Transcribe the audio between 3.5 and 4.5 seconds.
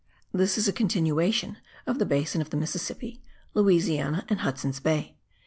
Louisiana and